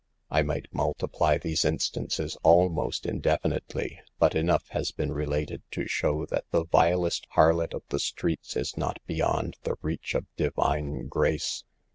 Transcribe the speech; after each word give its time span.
I 0.31 0.41
might 0.41 0.65
multiply 0.73 1.37
these 1.37 1.63
instances 1.63 2.35
almost 2.41 3.05
in 3.05 3.19
definitely, 3.19 4.01
but 4.17 4.33
* 4.35 4.35
enough 4.35 4.67
has 4.69 4.89
been 4.91 5.11
related 5.13 5.61
to 5.73 5.87
show 5.87 6.25
that 6.31 6.45
the 6.49 6.65
vilest 6.65 7.27
harlot 7.35 7.75
of 7.75 7.83
the 7.89 7.99
streets 7.99 8.55
is 8.55 8.75
not 8.75 8.97
beyond 9.05 9.57
the 9.61 9.75
reach 9.83 10.15
of 10.15 10.25
Divine 10.37 11.05
Grace. 11.07 11.65